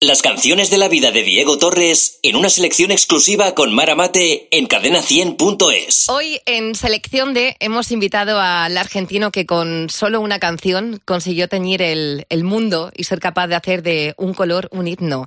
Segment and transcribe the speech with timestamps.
[0.00, 4.46] Las canciones de la vida de Diego Torres en una selección exclusiva con Mara Mate
[4.52, 6.08] en cadena100.es.
[6.08, 11.82] Hoy en selección de hemos invitado al argentino que con solo una canción consiguió teñir
[11.82, 15.26] el, el mundo y ser capaz de hacer de un color un himno.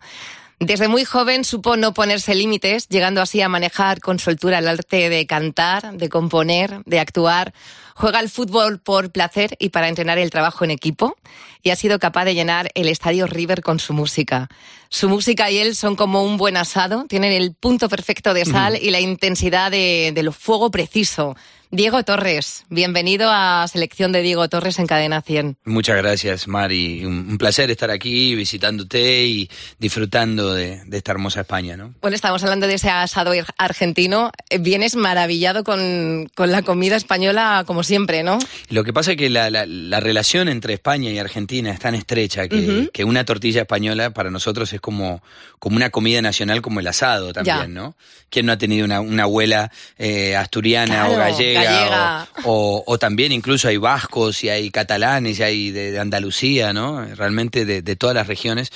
[0.62, 5.10] Desde muy joven supo no ponerse límites, llegando así a manejar con soltura el arte
[5.10, 7.52] de cantar, de componer, de actuar.
[7.96, 11.18] Juega al fútbol por placer y para entrenar el trabajo en equipo
[11.64, 14.50] y ha sido capaz de llenar el estadio River con su música.
[14.89, 18.78] Su música y él son como un buen asado, tienen el punto perfecto de sal
[18.79, 21.36] y la intensidad de, de lo fuego preciso.
[21.74, 25.56] Diego Torres, bienvenido a Selección de Diego Torres en Cadena 100.
[25.64, 27.06] Muchas gracias, Mari.
[27.06, 31.93] Un, un placer estar aquí visitándote y disfrutando de, de, esta hermosa España, ¿no?
[32.02, 34.31] Bueno, estamos hablando de ese asado argentino.
[34.59, 38.40] Vienes maravillado con, con la comida española, como siempre, ¿no?
[38.70, 41.95] Lo que pasa es que la, la, la relación entre España y Argentina es tan
[41.95, 42.92] estrecha que, uh -huh.
[42.92, 45.23] que, una tortilla española para nosotros es como,
[45.58, 47.67] como una comida nacional, como el asado también, ya.
[47.67, 47.95] ¿no?
[48.30, 51.61] ¿Quién no ha tenido una, una abuela eh, asturiana claro, o gallega?
[51.64, 52.28] Gallega.
[52.44, 56.73] O, o, o, también incluso hay vascos y hay catalanes y hay de, de Andalucía,
[56.73, 57.04] ¿no?
[57.16, 58.72] Realmente de, de todas las regiones.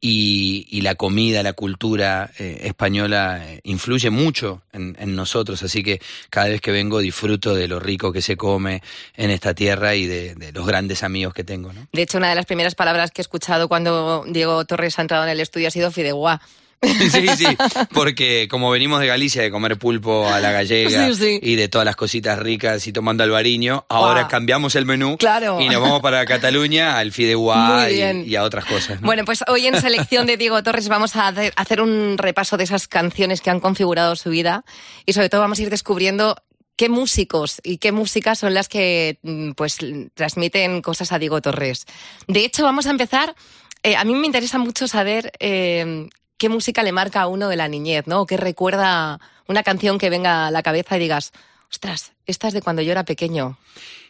[0.00, 5.82] Y, y, la comida, la cultura eh, española eh, influye mucho en, en, nosotros, así
[5.82, 8.82] que cada vez que vengo disfruto de lo rico que se come
[9.16, 11.72] en esta tierra y de, de los grandes amigos que tengo.
[11.72, 11.88] ¿no?
[11.90, 15.24] De hecho, una de las primeras palabras que he escuchado cuando Diego Torres ha entrado
[15.24, 16.42] en el estudio ha sido fideuá.
[17.14, 17.46] Sí, sí,
[17.92, 21.40] porque como venimos de Galicia de comer pulpo a la gallega sí, sí.
[21.42, 24.30] y de todas las cositas ricas y tomando albariño, ahora wow.
[24.30, 25.60] cambiamos el menú claro.
[25.60, 29.00] y nos vamos para Cataluña al fideuá y, y, a otras cosas.
[29.00, 29.06] ¿no?
[29.06, 32.88] Bueno, pues hoy en selección de Diego Torres vamos a hacer un repaso de esas
[32.88, 34.64] canciones que han configurado su vida
[35.06, 36.36] y sobre todo vamos a ir descubriendo
[36.76, 39.78] qué músicos y qué músicas son las que mm, pues
[40.14, 41.86] transmiten cosas a Diego Torres.
[42.26, 43.34] De hecho, vamos a empezar.
[43.82, 46.08] Eh, a mí me interesa mucho saber eh,
[46.44, 48.20] qué música le marca a uno de la niñez, ¿no?
[48.20, 51.32] O qué recuerda una canción que venga a la cabeza y digas,
[51.70, 53.56] ostras, esta es de cuando yo era pequeño.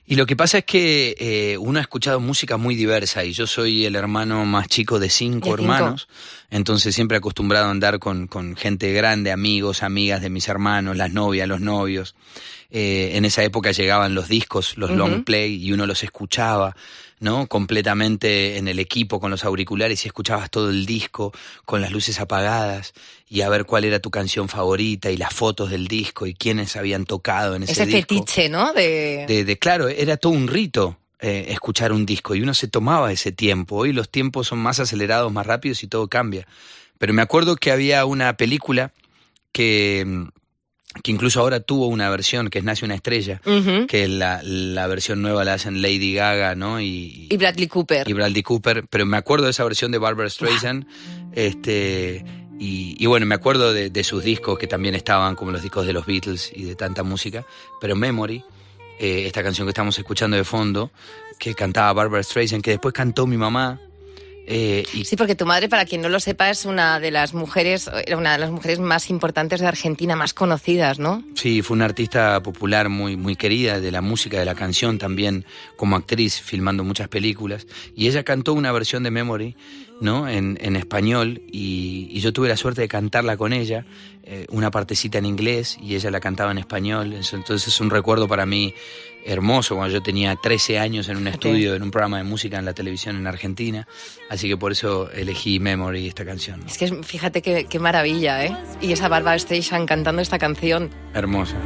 [0.04, 3.46] Y lo que pasa es que eh, uno ha escuchado música muy diversa y yo
[3.46, 6.08] soy el hermano más chico de cinco, de hermanos,
[6.50, 11.12] entonces siempre acostumbrado a andar con, con, gente grande, amigos, amigas de mis hermanos, las
[11.12, 12.16] novias, los novios.
[12.68, 14.96] Eh, en esa época llegaban los discos, los uh -huh.
[14.96, 16.74] long play y uno los escuchaba.
[17.24, 17.48] ¿No?
[17.48, 21.32] Completamente en el equipo con los auriculares y escuchabas todo el disco
[21.64, 22.92] con las luces apagadas
[23.28, 26.76] y a ver cuál era tu canción favorita y las fotos del disco y quiénes
[26.76, 28.14] habían tocado en ese, ese disco.
[28.14, 28.72] fetiche, ¿no?
[28.72, 29.24] De...
[29.26, 29.58] De, de...
[29.58, 30.98] claro, era todo un rito.
[31.20, 33.76] Eh, escuchar un disco y uno se tomaba ese tiempo.
[33.76, 36.46] Hoy los tiempos son más acelerados, más rápidos y todo cambia.
[36.98, 38.92] Pero me acuerdo que había una película
[39.50, 40.26] que
[41.02, 43.86] que incluso ahora tuvo una versión que es Nace una estrella, uh -huh.
[43.86, 46.80] que la, la, versión nueva la hacen Lady Gaga, ¿no?
[46.80, 48.08] Y, y, Bradley Cooper.
[48.08, 50.86] Y Bradley Cooper, pero me acuerdo de esa versión de Barbara Streisand,
[51.32, 52.24] este,
[52.58, 55.86] y, y, bueno, me acuerdo de, de, sus discos que también estaban como los discos
[55.86, 57.44] de los Beatles y de tanta música,
[57.80, 58.44] pero Memory,
[58.98, 60.92] eh, esta canción que estamos escuchando de fondo,
[61.38, 63.80] que cantaba Barbara Streisand, que después cantó mi mamá,
[64.46, 65.04] eh, y...
[65.04, 68.16] Sí, porque tu madre, para quien no lo sepa, es una de las mujeres, era
[68.16, 71.22] una de las mujeres más importantes de Argentina, más conocidas, ¿no?
[71.34, 75.44] Sí, fue una artista popular muy, muy querida de la música, de la canción, también
[75.76, 77.66] como actriz, filmando muchas películas.
[77.96, 79.56] Y ella cantó una versión de Memory,
[80.00, 80.28] ¿no?
[80.28, 83.86] En, en español, y, y, yo tuve la suerte de cantarla con ella,
[84.26, 87.12] eh, una partecita en inglés, y ella la cantaba en español.
[87.12, 88.74] Entonces es un recuerdo para mí
[89.26, 91.76] hermoso cuando yo tenía 13 años en un estudio, okay.
[91.76, 93.86] en un programa de música en la televisión en Argentina.
[94.28, 96.62] Así que por eso elegí Memory, esta canción.
[96.66, 98.56] Es que fíjate qué, qué maravilla, ¿eh?
[98.80, 100.90] Y esa Barbara Streisand cantando esta canción.
[101.14, 101.56] Hermosa.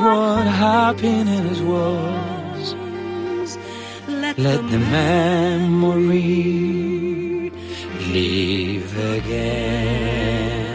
[0.00, 2.19] What happiness was.
[4.42, 6.22] Let, the memory
[8.10, 10.70] live again.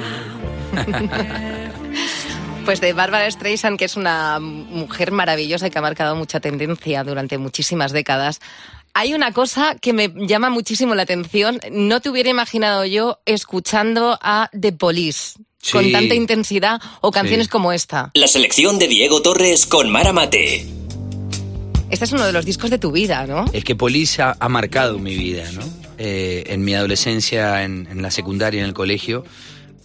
[2.65, 7.03] Pues de Bárbara Streisand, que es una mujer maravillosa y que ha marcado mucha tendencia
[7.03, 8.39] durante muchísimas décadas.
[8.93, 11.59] Hay una cosa que me llama muchísimo la atención.
[11.71, 15.39] No te hubiera imaginado yo escuchando a The Police.
[15.61, 15.71] Sí.
[15.71, 17.51] Con tanta intensidad o canciones sí.
[17.51, 18.11] como esta.
[18.13, 20.84] La selección de Diego Torres con Mara Mate.
[21.89, 23.45] Este es uno de los discos de tu vida, ¿no?
[23.53, 25.61] Es que Police ha, ha marcado mi vida, ¿no?
[25.97, 29.23] Eh, en mi adolescencia, en, en la secundaria, en el colegio,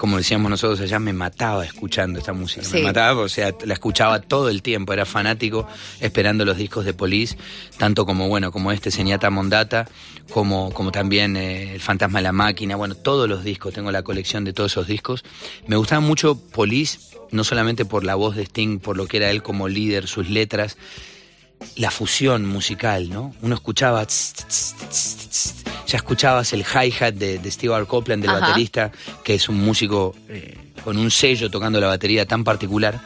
[0.01, 2.65] como decíamos nosotros allá, me mataba escuchando esta música.
[2.65, 2.79] Sí.
[2.79, 5.69] Me mataba, o sea, la escuchaba todo el tiempo, era fanático
[6.01, 7.37] esperando los discos de Police,
[7.77, 9.87] tanto como, bueno, como este Señata Mondata,
[10.31, 14.03] como, como también eh, El Fantasma de la Máquina, bueno, todos los discos, tengo la
[14.03, 15.23] colección de todos esos discos.
[15.67, 16.99] Me gustaba mucho Police,
[17.31, 20.31] no solamente por la voz de Sting, por lo que era él como líder, sus
[20.31, 20.79] letras,
[21.77, 23.35] la fusión musical, ¿no?
[23.43, 25.55] Uno escuchaba, tss, tss, tss, tss,
[25.87, 27.87] ya escuchabas el hi-hat de, de Steve R.
[27.87, 28.41] Copeland, del Ajá.
[28.41, 28.93] baterista,
[29.25, 33.01] que es un músico eh, con un sello tocando la batería tan particular,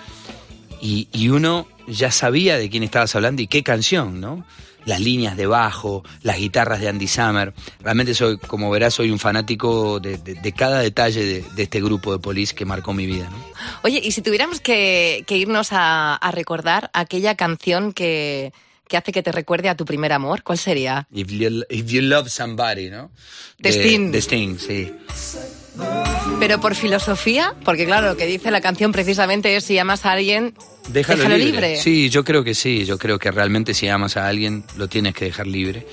[0.81, 4.45] y, y uno ya sabía de quién estabas hablando y qué canción, ¿no?
[4.87, 7.55] Las líneas de bajo, las guitarras de Andy Summer.
[7.81, 11.81] Realmente soy, como verás, soy un fanático de, de- de cada detalle de, de este
[11.81, 13.37] grupo de Police que marcó mi vida, ¿no?
[13.83, 18.53] Oye, y si tuviéramos que, que irnos a, a recordar aquella canción que,
[18.89, 21.07] que hace que te recuerde a tu primer amor, ¿cuál sería?
[21.13, 23.11] If you, if you love somebody, ¿no?
[23.59, 24.11] De Sting.
[24.13, 24.93] De Sting, sí.
[26.41, 30.13] Pero por filosofía, porque claro, lo que dice la canción precisamente es si amas a
[30.13, 30.55] alguien,
[30.89, 31.53] Déjalo, déjalo libre.
[31.53, 31.77] libre.
[31.83, 32.85] Sí, yo creo que sí.
[32.85, 35.87] Yo creo que realmente si amas a alguien, lo tienes que dejar libre.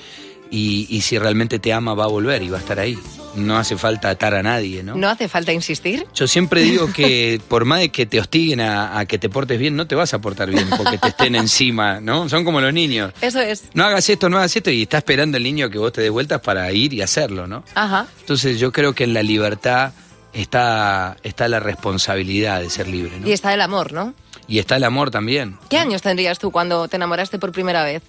[0.50, 3.00] Y, y si realmente te ama, va a volver y va a estar ahí.
[3.36, 4.96] No hace falta atar a nadie, ¿no?
[4.96, 6.06] ¿No hace falta insistir?
[6.14, 9.58] Yo siempre digo que por más de que te hostiguen a, a que te portes
[9.58, 12.28] bien, no te vas a portar bien porque te estén encima, ¿no?
[12.28, 13.14] Son como los niños.
[13.22, 13.64] Eso es.
[13.74, 16.12] No hagas esto, no hagas esto y está esperando el niño que vos te des
[16.12, 17.64] vueltas para ir y hacerlo, ¿no?
[17.74, 18.08] Ajá.
[18.20, 19.94] Entonces yo creo que en la libertad
[20.34, 23.28] está, está la responsabilidad de ser libre, ¿no?
[23.28, 24.14] Y está el amor, ¿no?
[24.52, 25.58] Y está el amor también.
[25.70, 28.04] ¿Qué años tendrías tú cuando te enamoraste por primera vez?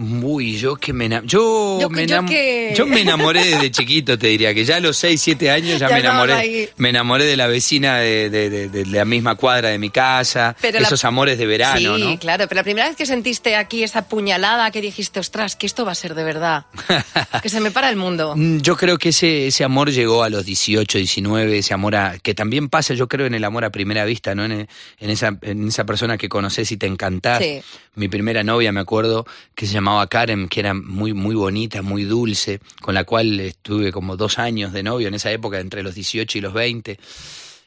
[0.00, 3.70] Uy, yo que me ena- yo, Yo- me yo enam- que- yo me enamoré desde
[3.72, 6.32] chiquito, te diría, que ya a los 6, 7 años ya, Ya me enamoré.
[6.34, 6.68] ahí.
[6.76, 10.54] Me enamoré de la vecina de, de- de- de la misma cuadra de mi casa,
[10.60, 12.18] Pero la- esos amores de verano, sí, ¿no?
[12.18, 15.84] claro, pero la primera vez que sentiste aquí esa puñalada que dijiste, ostras, que esto
[15.84, 16.66] va a ser de verdad,
[17.42, 18.34] que se me para el mundo.
[18.36, 22.18] Mm, Yo creo que ese, ese amor llegó a los 18, 19, ese amor a,
[22.18, 24.44] que también pasa, yo creo, en el amor a primera vista, ¿no?
[24.44, 27.42] En, en esa, en esa persona que conoces y te encantás.
[27.42, 27.60] Sí.
[27.98, 32.04] Mi primera novia, me acuerdo, que se llamaba Karen, que era muy, muy bonita, muy
[32.04, 35.94] dulce, con la cual estuve como dos años de novio en esa época, entre los
[35.94, 36.98] 18 y los 20.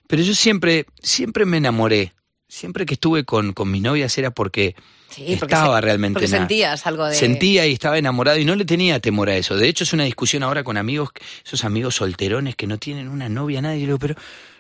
[0.07, 2.13] Pero yo siempre, siempre me enamoré.
[2.47, 4.75] Siempre que estuve con, con mis novias era porque
[5.09, 7.15] Sí, porque estaba se- realmente porque sentías algo de...
[7.15, 9.55] Sentía y estaba enamorado y no le tenía temor a eso.
[9.55, 11.09] De hecho, es una discusión ahora con amigos,
[11.45, 13.77] esos amigos solterones que no tienen una novia, nadie.
[13.77, 14.15] Y le digo, pero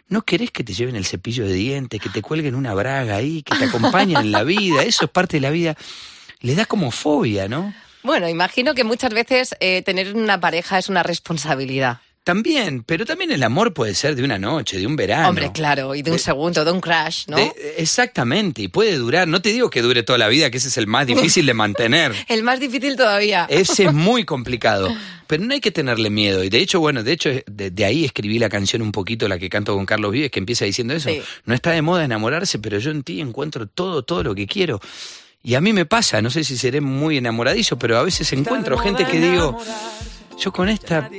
[0.09, 3.43] ¿no querés que te lleven el cepillo de dientes, que te cuelguen una braga ahí,
[3.43, 4.83] que te acompañen en la vida?
[4.83, 5.75] Eso es parte de la vida.
[6.41, 7.73] Le da como fobia, ¿no?
[8.03, 11.99] Bueno, imagino que muchas veces eh, tener una pareja es una responsabilidad.
[12.23, 15.29] También, pero también el amor puede ser de una noche, de un verano.
[15.29, 17.35] Hombre, claro, y de un De- segundo, de un crash, ¿no?
[17.37, 19.27] De- exactamente, y puede durar.
[19.27, 21.55] No te digo que dure toda la vida, que ese es el más difícil de
[21.55, 22.13] mantener.
[22.27, 23.47] El más difícil todavía.
[23.49, 24.89] Ese es muy complicado,
[25.31, 26.43] pero no hay que tenerle miedo.
[26.43, 29.39] Y de hecho, bueno, de hecho, de, de ahí escribí la canción un poquito, la
[29.39, 31.07] que canto con Carlos Vives, que empieza diciendo eso.
[31.09, 31.21] Sí.
[31.45, 34.81] No está de moda enamorarse, pero yo en ti encuentro todo, todo lo que quiero.
[35.41, 38.77] Y a mí me pasa, no sé si seré muy enamoradizo, pero a veces encuentro
[38.77, 39.57] gente que digo,
[40.37, 41.09] yo con esta,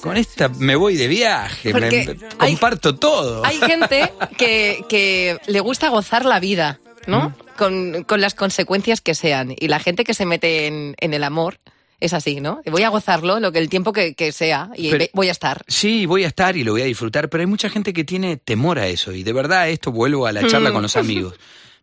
[0.00, 3.44] con esta me voy de viaje, me- hay- comparto todo.
[3.44, 7.30] Hay gente que, que le gusta gozar la vida, ¿no?
[7.30, 7.34] Mm.
[7.58, 9.54] Con, con las consecuencias que sean.
[9.58, 11.58] Y la gente que se mete en, en el amor
[12.00, 12.60] es así, ¿no?
[12.66, 15.64] Voy a gozarlo lo que el tiempo que, que sea y Pero- voy a estar.
[15.68, 18.36] Sí, voy a estar y lo voy a disfrutar, pero hay mucha gente que tiene
[18.36, 19.12] temor a eso.
[19.12, 20.72] Y de verdad, esto vuelvo a la charla Mm.
[20.74, 21.34] con los amigos.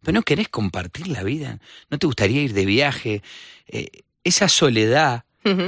[0.01, 1.59] Pero no querés compartir la vida,
[1.89, 3.23] no te gustaría ir de viaje.
[3.67, 3.87] Eh,
[4.23, 5.23] esa soledad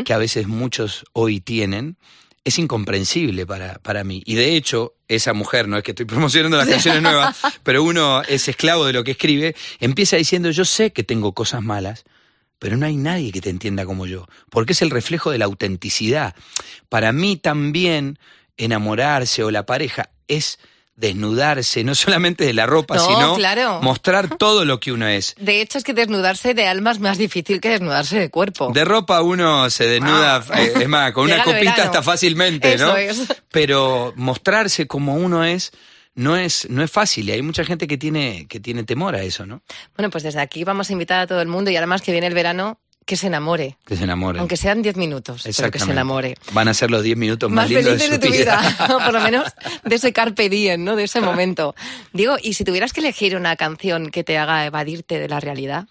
[0.05, 1.97] que a veces muchos hoy tienen
[2.43, 4.23] es incomprensible para, para mí.
[4.25, 8.21] Y de hecho, esa mujer, no es que estoy promocionando las canciones nuevas, pero uno
[8.23, 12.05] es esclavo de lo que escribe, empieza diciendo, yo sé que tengo cosas malas,
[12.59, 15.45] pero no hay nadie que te entienda como yo, porque es el reflejo de la
[15.45, 16.35] autenticidad.
[16.89, 18.17] Para mí también
[18.57, 20.59] enamorarse o la pareja es
[20.95, 23.79] desnudarse, no solamente de la ropa, No, sino claro.
[23.83, 25.35] mostrar todo lo que uno es.
[25.39, 28.71] De hecho, es que desnudarse de alma es más difícil que desnudarse de cuerpo.
[28.73, 30.59] De ropa uno se desnuda, Ah.
[30.63, 32.97] eh, es más, con una copita hasta fácilmente, Eso ¿no?
[32.97, 33.27] es.
[33.51, 35.71] Pero mostrarse como uno es
[36.17, 39.21] no es no es fácil y hay mucha gente que tiene que tiene temor a
[39.23, 39.61] eso, ¿no?
[39.95, 42.27] Bueno, pues desde aquí vamos a invitar a todo el mundo y además que viene
[42.27, 43.77] el verano, que se enamore.
[43.85, 44.39] Que se enamoren.
[44.41, 46.35] Aunque sean 10 minutos, pero que se enamore.
[46.51, 49.13] Van a ser los 10 minutos más, Más lindos felices de su tu vida, por
[49.13, 49.45] lo menos
[49.85, 50.95] de ese carpe diem, ¿no?
[50.97, 51.73] De ese momento.
[52.11, 55.87] Digo, y si tuvieras que elegir una canción que te haga evadirte de la realidad,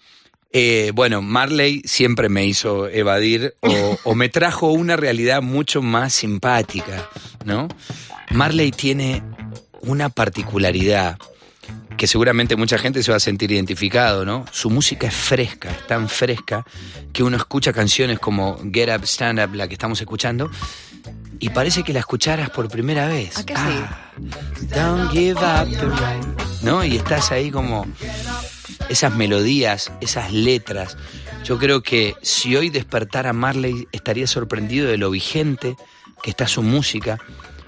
[0.53, 6.13] Eh, bueno, Marley siempre me hizo evadir o, o me trajo una realidad mucho más
[6.13, 7.09] simpática,
[7.45, 7.67] ¿no?
[8.31, 9.23] Marley tiene
[9.81, 11.17] una particularidad
[11.97, 14.45] que seguramente mucha gente se va a sentir identificado, ¿no?
[14.51, 16.65] Su música es fresca, es tan fresca
[17.11, 20.49] que uno escucha canciones como Get Up, Stand Up, la que estamos escuchando,
[21.39, 23.37] y parece que la escucharas por primera vez.
[23.37, 23.83] ¿A que sí?
[24.69, 26.61] don't give up the right.
[26.61, 26.83] ¿No?
[26.83, 27.85] Y estás ahí como
[28.89, 30.97] esas melodías, esas letras.
[31.43, 35.75] Yo creo que si hoy despertara Marley estaría sorprendido de lo vigente
[36.21, 37.19] que está su música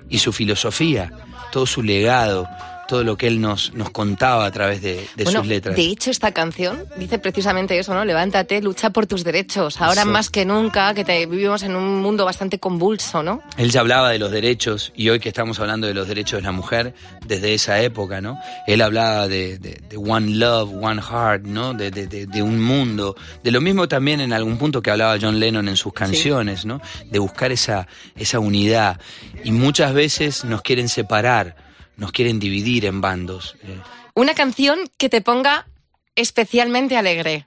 [0.10, 1.12] y su filosofía,
[1.51, 2.48] todo su legado,
[2.89, 5.75] todo lo que él nos, nos contaba a través de, de Bueno, sus letras.
[5.75, 8.03] de hecho, esta canción dice precisamente eso, ¿no?
[8.03, 9.77] Levántate, lucha por tus derechos.
[9.79, 10.12] Ahora Exacto.
[10.12, 13.41] más que nunca, que te, vivimos en un mundo bastante convulso, ¿no?
[13.58, 16.43] Él ya hablaba de los derechos y hoy que estamos hablando de los derechos de
[16.43, 18.39] la mujer, desde esa época, ¿no?
[18.65, 21.74] Él hablaba de, de- de one love, one heart, ¿no?
[21.75, 23.15] De, de- un mundo.
[23.43, 26.81] De lo mismo también en algún punto que hablaba John Lennon en sus canciones, ¿no?
[27.05, 29.00] De buscar esa, esa unidad.
[29.43, 31.55] Y muchas veces nos quieren separar,
[32.00, 33.56] nos quieren dividir en bandos.
[33.63, 33.77] Eh,
[34.15, 35.68] Una canción que te ponga
[36.15, 37.46] especialmente alegre.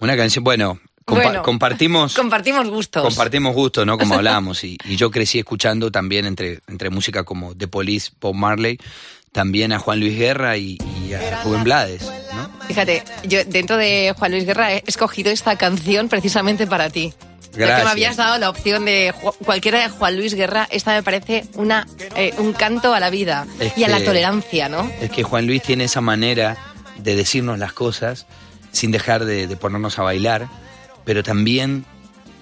[0.00, 2.14] una canción, bueno, compa- Bueno, compartimos...
[2.16, 3.02] Compartimos gustos.
[3.04, 3.98] Compartimos gustos, ¿no?
[3.98, 4.64] Como hablábamos.
[4.64, 8.78] Y, y yo crecí escuchando también entre, entre música como The Police, Bob Marley,
[9.32, 12.02] también a Juan Luis Guerra y, y a Rubén Blades,
[12.34, 12.50] ¿no?
[12.66, 17.12] Fíjate, yo dentro de Juan Luis Guerra he escogido esta canción precisamente para ti.
[17.54, 17.84] Ya que Gracias.
[17.84, 21.46] me habías dado la opción de Ju- cualquiera de Juan Luis Guerra, esta me parece
[21.54, 24.90] una, eh, un canto a la vida Es y a la que- tolerancia, ¿no?
[25.00, 26.56] Es que Juan Luis tiene esa manera
[26.98, 28.26] de decirnos las cosas
[28.72, 30.48] sin dejar de, de ponernos a bailar,
[31.04, 31.84] pero también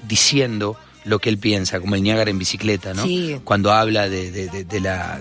[0.08, 3.04] diciendo lo que él piensa, como el Niágara en bicicleta, ¿no?
[3.04, 3.40] Sí.
[3.44, 5.20] Cuando habla de, de- de- la...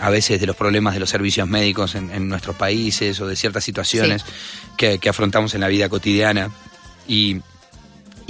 [0.00, 3.36] a veces de los problemas de los servicios médicos en, en nuestros países o de
[3.36, 4.24] ciertas situaciones
[4.78, 6.50] que, que afrontamos en la vida cotidiana.
[7.06, 7.42] Y,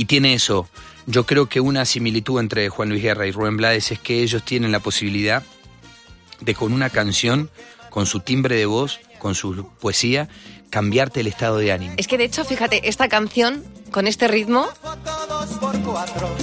[0.00, 0.66] y tiene eso.
[1.06, 4.42] Yo creo que una similitud entre Juan Luis Guerra y Rubén Blades es que ellos
[4.44, 5.42] tienen la posibilidad
[6.40, 7.50] de con una canción,
[7.90, 10.28] con su timbre de voz, con su poesía,
[10.70, 11.94] cambiarte el estado de ánimo.
[11.98, 14.68] Es que de hecho, fíjate, esta canción con este ritmo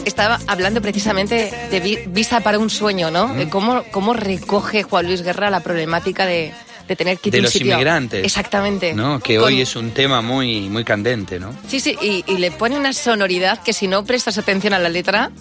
[0.05, 3.33] estaba hablando precisamente de vi- Visa para un sueño, ¿no?
[3.33, 6.53] De cómo, cómo recoge Juan Luis Guerra la problemática de,
[6.87, 8.23] de tener que ir De a un los sitio- inmigrantes.
[8.25, 8.93] Exactamente.
[8.93, 9.19] ¿no?
[9.19, 11.53] Que Con- hoy es un tema muy, muy candente, ¿no?
[11.67, 14.89] Sí, sí, y, y le pone una sonoridad que si no prestas atención a la
[14.89, 15.31] letra,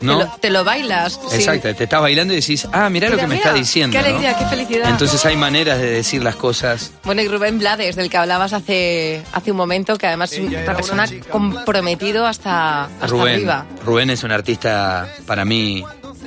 [0.00, 0.18] ¿No?
[0.18, 1.18] te, lo, te lo bailas.
[1.30, 1.36] sí.
[1.36, 3.96] Exacto, te estás bailando y decís, ah, mirá lo Mira, que me mira, está diciendo.
[3.96, 4.08] Qué ¿no?
[4.08, 4.90] alegría, qué felicidad.
[4.90, 6.92] Entonces hay maneras de decir las cosas.
[7.04, 10.64] Bueno, y Rubén Blades, del que hablabas hace, hace un momento, que además es una
[10.74, 13.66] persona comprometido hasta, hasta Rubén, arriba.
[13.84, 15.84] Rubén es un artista para mí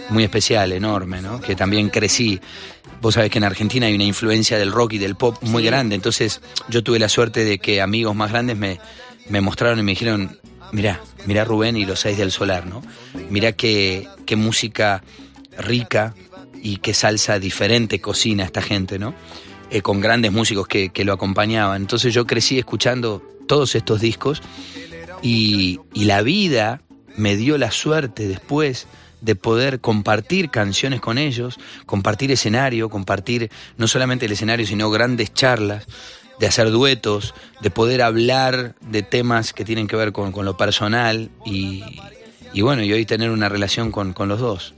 [0.09, 1.39] muy especial, enorme, ¿no?
[1.41, 2.39] Que también crecí.
[3.01, 5.95] Vos sabés que en Argentina hay una influencia del rock y del pop muy grande,
[5.95, 8.79] entonces yo tuve la suerte de que amigos más grandes me,
[9.29, 10.39] me mostraron y me dijeron,
[10.71, 12.81] mirá, mirá Rubén y los seis del solar, ¿no?
[13.29, 15.03] Mirá qué, qué música
[15.57, 16.15] rica
[16.61, 19.13] y qué salsa diferente cocina esta gente, ¿no?
[19.69, 21.81] Eh, con grandes músicos que, que lo acompañaban.
[21.81, 24.41] Entonces yo crecí escuchando todos estos discos
[25.21, 26.81] y, y la vida
[27.15, 28.87] me dio la suerte después
[29.21, 35.33] de poder compartir canciones con ellos, compartir escenario, compartir no solamente el escenario, sino grandes
[35.33, 35.85] charlas,
[36.39, 40.55] de hacer duetos, de poder hablar de temas que tienen que ver con, con lo
[40.55, 41.83] personal y,
[42.53, 44.73] y bueno, y hoy tener una relación con, con los dos.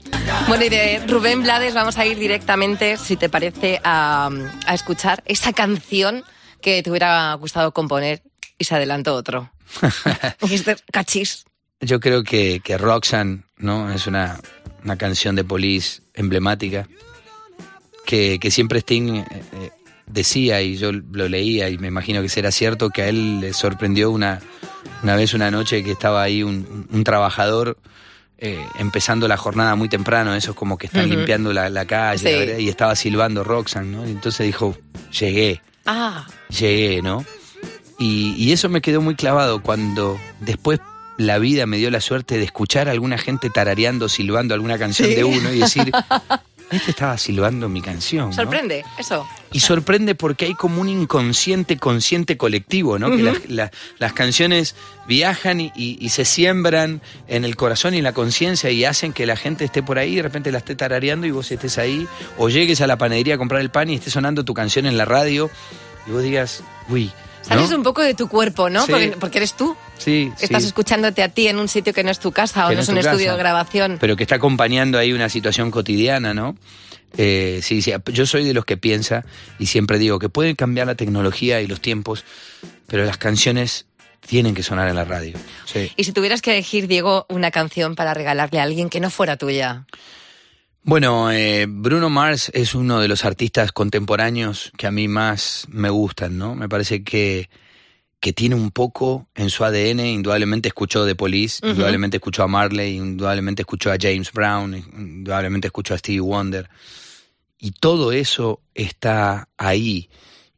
[0.48, 4.30] Bueno, y de Rubén Blades vamos a ir directamente, si te parece, a,
[4.66, 6.24] a escuchar esa canción
[6.62, 8.22] que te hubiera gustado componer
[8.58, 9.50] y se adelantó otro.
[10.50, 11.44] Este cachis.
[11.80, 13.90] Yo creo que, que Roxanne, ¿no?
[13.92, 14.38] Es una,
[14.84, 16.86] una canción de Police emblemática
[18.04, 19.70] que, que siempre Sting eh, eh,
[20.06, 23.52] decía, y yo lo leía, y me imagino que será cierto, que a él le
[23.54, 24.40] sorprendió una,
[25.02, 27.78] una vez, una noche, que estaba ahí un, un trabajador
[28.38, 32.24] eh, empezando la jornada muy temprano, esos como que están limpiando la, la calle, Sí.
[32.32, 34.06] la vereda, y estaba silbando Roxanne, ¿no?
[34.06, 34.76] Y entonces dijo,
[35.18, 36.26] llegué Ah,
[36.58, 37.24] llegué, ¿no?
[37.98, 40.80] Y, y eso me quedó muy clavado cuando después
[41.20, 45.08] la vida me dio la suerte de escuchar a alguna gente tarareando, silbando alguna canción
[45.08, 45.14] Sí.
[45.16, 45.90] de uno y decir,
[46.70, 48.26] este estaba silbando mi canción.
[48.30, 48.32] ¿no?
[48.32, 49.26] sorprende, eso.
[49.52, 53.10] Y sorprende porque hay como un inconsciente consciente colectivo, ¿no?
[53.14, 54.76] Que las, la- las canciones
[55.08, 59.36] viajan y, se siembran en el corazón y en la conciencia y hacen que la
[59.36, 62.06] gente esté por ahí y de repente la esté tarareando y vos estés ahí.
[62.38, 64.96] O llegues a la panadería a comprar el pan y esté sonando tu canción en
[64.96, 65.50] la radio
[66.06, 67.10] y vos digas, uy.
[67.42, 67.48] ¿No?
[67.48, 68.84] Sales un poco de tu cuerpo, ¿no?
[68.86, 68.92] Sí.
[68.92, 69.76] Porque, porque eres tú.
[69.98, 70.68] Sí, Estás sí.
[70.68, 72.88] escuchándote a ti en un sitio que no es tu casa o no no es
[72.88, 73.36] un tu estudio casa.
[73.36, 73.98] de grabación.
[74.00, 76.56] pero que está acompañando ahí una situación cotidiana, ¿no?
[77.16, 79.24] Eh, sí, sí, yo soy de los que piensa
[79.58, 82.24] y siempre digo que pueden cambiar la tecnología y los tiempos,
[82.86, 83.86] pero las canciones
[84.26, 85.36] tienen que sonar en la radio.
[85.64, 85.90] Sí.
[85.96, 89.36] Y si tuvieras que elegir, Diego, una canción para regalarle a alguien que no fuera
[89.36, 89.86] tuya.
[90.82, 95.90] Bueno, eh, Bruno Mars es uno de los artistas contemporáneos que a mí más me
[95.90, 96.54] gustan, ¿no?
[96.54, 97.50] Me parece que,
[98.18, 102.96] que tiene un poco en su ADN, indudablemente escuchó The Police, indudablemente escuchó a Marley,
[102.96, 106.70] indudablemente escuchó a James Brown, indudablemente escuchó a Stevie Wonder.
[107.58, 110.08] Y todo eso está ahí.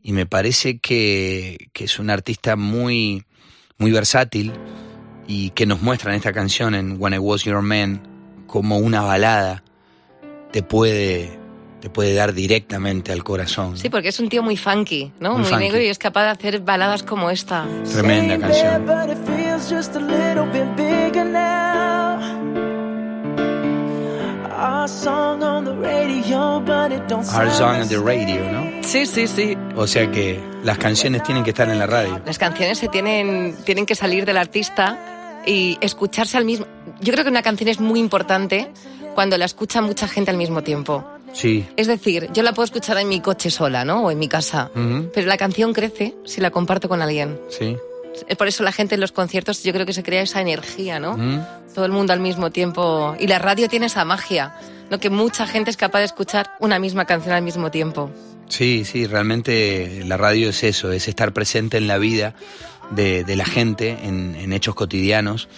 [0.05, 3.25] Y me parece que, que es un artista muy,
[3.77, 4.53] muy versátil
[5.27, 9.03] y que nos muestra en esta canción, en When I Was Your Man, como una
[9.03, 9.65] balada
[10.53, 11.39] te puede
[11.81, 13.77] te puede dar directamente al corazón.
[13.77, 15.33] Sí, porque es un tío muy funky, ¿no?
[15.33, 15.65] Muy Muy, funky.
[15.65, 17.67] negro y es capaz de hacer baladas como esta.
[17.91, 18.89] Tremenda canción.
[24.63, 28.83] Our song on the radio, but it don't Our song on the the radio, ¿no?
[28.85, 29.57] Sí, sí, sí.
[29.75, 32.21] O sea que las canciones tienen que estar en la radio.
[32.25, 34.99] Las canciones se tienen, tienen que salir del artista
[35.47, 36.67] y escucharse al mismo.
[37.01, 38.71] Yo creo que una canción es muy importante
[39.15, 41.05] cuando la escucha mucha gente al mismo tiempo.
[41.33, 41.67] Sí.
[41.77, 44.05] Es decir, yo la puedo escuchar en mi coche sola, ¿no?
[44.05, 44.71] O en mi casa.
[45.15, 47.41] Pero la canción crece si la comparto con alguien.
[47.49, 47.77] Sí.
[48.29, 51.01] Es Por eso la gente en los conciertos yo creo que se crea esa energía,
[51.01, 51.17] ¿no?
[51.75, 53.17] Todo el mundo al mismo tiempo.
[53.19, 54.55] Y la radio tiene esa magia,
[54.91, 55.01] ¿no?
[55.01, 58.11] Que mucha gente es capaz de escuchar una misma canción al mismo tiempo.
[58.49, 62.35] Sí, sí, realmente la radio es eso, es estar presente en la vida
[62.91, 65.49] de, de la gente, en, en hechos cotidianos,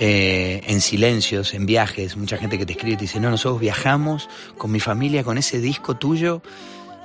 [0.00, 2.16] eh, en silencios, en viajes.
[2.16, 5.38] Mucha gente que te escribe y te dice, no, nosotros viajamos con mi familia con
[5.38, 6.42] ese disco tuyo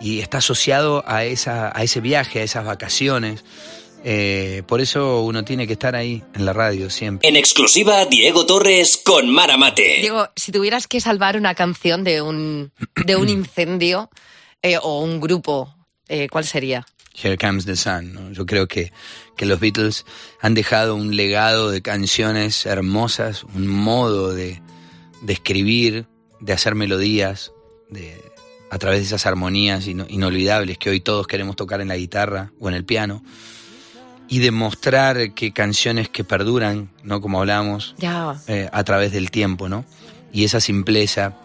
[0.01, 3.43] y está asociado a, esa, a ese viaje, a esas vacaciones.
[4.03, 7.27] Eh, por eso uno tiene que estar ahí en la radio siempre.
[7.27, 9.97] En exclusiva, Diego Torres con Mara Mate.
[9.99, 12.71] Diego, si tuvieras que salvar una canción de un,
[13.05, 14.09] de un incendio
[14.61, 15.75] eh, o un grupo,
[16.07, 16.85] eh, ¿cuál sería?
[17.13, 18.13] Here Comes the Sun.
[18.13, 18.31] ¿no?
[18.31, 18.91] Yo creo que,
[19.35, 20.05] que los Beatles
[20.41, 24.61] han dejado un legado de canciones hermosas, un modo de,
[25.21, 26.05] de escribir,
[26.39, 27.51] de hacer melodías,
[27.89, 28.15] de,
[28.71, 32.51] a través de esas armonías ino- inolvidables que hoy todos queremos tocar en la guitarra
[32.59, 33.23] o en el piano,
[34.31, 37.19] y demostrar que canciones que perduran, ¿no?
[37.19, 38.35] Como hablamos, Ya.
[38.47, 39.85] eh, a través del tiempo, ¿no?
[40.31, 41.35] Y esa simpleza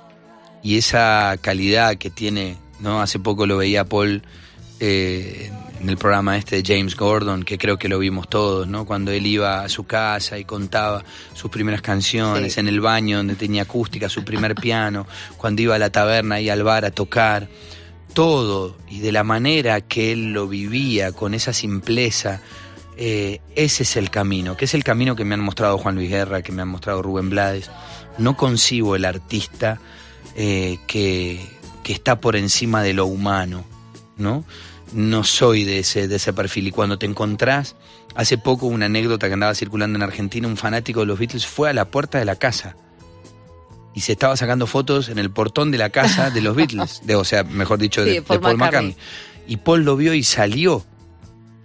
[0.62, 3.00] y esa calidad que tiene, ¿no?
[3.00, 4.22] Hace poco lo veía Paul
[4.86, 5.50] eh,
[5.80, 8.84] en el programa este de James Gordon, que creo que lo vimos todos, ¿no?
[8.84, 11.02] Cuando él iba a su casa y contaba
[11.34, 12.60] sus primeras canciones, Sí.
[12.60, 16.50] en el baño donde tenía acústica, su primer piano, cuando iba a la taberna y
[16.50, 17.48] al bar a tocar,
[18.12, 22.40] todo y de la manera que él lo vivía, con esa simpleza,
[22.96, 26.10] eh, ese es el camino, que es el camino que me han mostrado Juan Luis
[26.10, 27.70] Guerra, que me han mostrado Rubén Blades.
[28.18, 29.80] No concibo el artista
[30.36, 31.40] eh, que,
[31.82, 33.64] que está por encima de lo humano,
[34.16, 34.44] ¿no?
[34.94, 36.68] No soy de ese, de ese perfil.
[36.68, 37.74] Y cuando te encontrás,
[38.14, 41.68] hace poco una anécdota que andaba circulando en Argentina, un fanático de los Beatles fue
[41.68, 42.76] a la puerta de la casa
[43.94, 47.14] y se estaba sacando fotos en el portón de la casa de los Beatles, de,
[47.14, 48.90] o sea, mejor dicho, de, Sí, de Paul Paul, McCartney.
[48.90, 49.44] McCartney.
[49.46, 50.84] Y Paul lo vio y salió.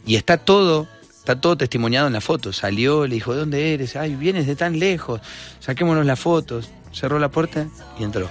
[0.05, 2.53] Y está todo, está todo testimoniado en la foto.
[2.53, 3.95] Salió, le dijo, ¿de dónde eres?
[3.95, 5.21] Ay, vienes de tan lejos.
[5.59, 6.69] Saquémonos las fotos.
[6.91, 7.67] Cerró la puerta
[7.99, 8.27] y entró.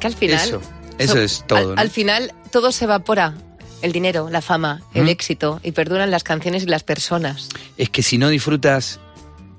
[0.00, 0.46] Que al final.
[0.46, 0.60] Eso,
[0.98, 1.58] eso so- es todo.
[1.70, 1.80] Al, ¿no?
[1.80, 3.34] al final todo se evapora.
[3.82, 5.08] El dinero, la fama, el ¿Mm?
[5.08, 5.60] éxito.
[5.62, 7.48] Y perduran las canciones y las personas.
[7.76, 9.00] es que si no disfrutas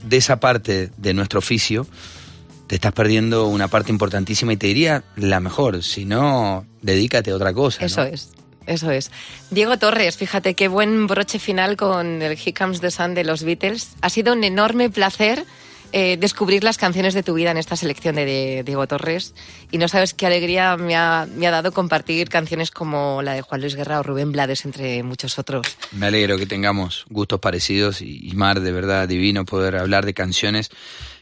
[0.03, 1.85] de esa parte de nuestro oficio,
[2.67, 5.83] te estás perdiendo una parte importantísima y te diría la mejor.
[5.83, 7.79] Si no, dedícate a otra cosa.
[7.81, 7.85] ¿no?
[7.85, 8.29] Eso es.
[8.65, 9.11] Eso es.
[9.49, 13.43] Diego Torres, fíjate qué buen broche final con el Here Comes the Sun de los
[13.43, 13.91] Beatles.
[14.01, 15.45] Ha sido un enorme placer
[15.91, 19.33] eh, descubrir las canciones de tu vida en esta selección de, Diego Torres.
[19.71, 23.41] Y no sabes qué alegría me ha, me ha dado compartir canciones como la de
[23.41, 25.77] Juan Luis Guerra o Rubén Blades, entre muchos otros.
[25.91, 30.13] Me alegro que tengamos gustos parecidos y, y Mar, de verdad, divino poder hablar de
[30.13, 30.69] canciones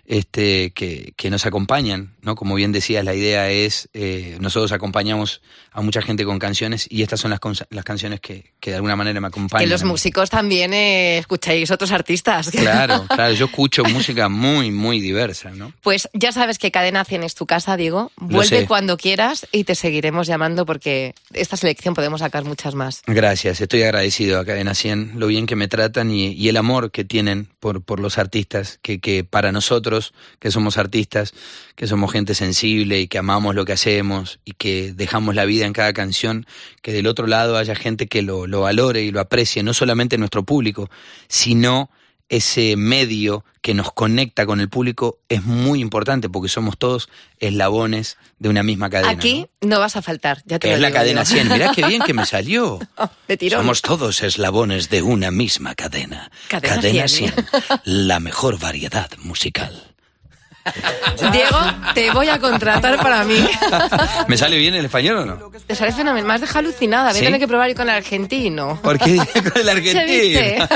[0.06, 2.36] este, que, que nos acompañan, ¿no?
[2.36, 5.41] Como bien decías, la idea es, eh, nosotros acompañamos
[5.75, 8.95] a mucha gente con canciones y estas son las, las canciones que, que de alguna
[8.95, 9.65] manera me acompañan.
[9.65, 12.49] Que los músicos también eh, escucháis otros artistas.
[12.65, 15.71] Claro, claro, yo escucho música muy, muy diversa, ¿no?
[15.81, 18.11] Pues ya sabes que Cadena 100 es tu casa, Diego.
[18.15, 23.03] Vuelve cuando quieras y te seguiremos llamando porque esta selección podemos sacar muchas más.
[23.05, 26.91] Gracias, estoy agradecido a Cadena 100, lo bien que me tratan y, y el amor
[26.91, 31.33] que tienen por, por los artistas, que, que para nosotros, que somos artistas,
[31.75, 35.64] que somos gente sensible y que amamos lo que hacemos y que dejamos la vida
[35.65, 36.45] en cada canción,
[36.82, 40.17] que del otro lado haya gente que lo, lo valore y lo aprecie, no solamente
[40.17, 40.89] nuestro público,
[41.28, 41.89] sino
[42.30, 48.17] ese medio que nos conecta con el público es muy importante porque somos todos eslabones
[48.39, 49.12] de una misma cadena.
[49.12, 49.69] Aquí ¿no?
[49.69, 51.36] no vas a faltar, ya te Que lo es la digo cadena yo.
[51.36, 51.49] 100.
[51.49, 52.80] Mirá qué bien que me salió.
[53.28, 53.62] De tirón.
[53.62, 56.32] Somos todos eslabones de una misma cadena.
[56.47, 57.34] Cadena 100.
[57.84, 59.94] la mejor variedad musical.
[61.32, 61.58] Diego,
[61.93, 63.38] te voy a contratar para mí.
[64.28, 65.51] ¿Me sale bien el español o no?
[65.65, 66.28] Te sale fenomenal.
[66.28, 67.10] Me has dejado alucinada.
[67.10, 67.25] Voy a ¿Sí?
[67.25, 68.80] tener que probar con el argentino.
[68.82, 69.15] Porque
[69.54, 70.67] con el argentino.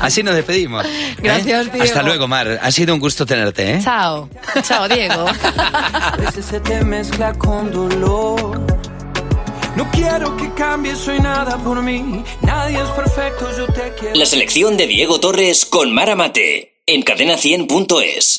[0.00, 0.84] Así nos despedimos.
[0.84, 1.16] ¿eh?
[1.18, 1.84] Gracias, Diego.
[1.84, 2.58] Hasta luego, Mar.
[2.62, 3.74] Ha sido un gusto tenerte.
[3.74, 3.80] ¿eh?
[3.82, 4.28] Chao.
[4.62, 5.26] Chao, Diego.
[5.54, 8.60] A veces se te mezcla con dolor.
[9.76, 12.24] No quiero que cambies, soy nada por mí.
[12.42, 14.16] Nadie es perfecto, yo te quiero.
[14.16, 18.36] La selección de Diego Torres con Mara Mate en cadena100.es.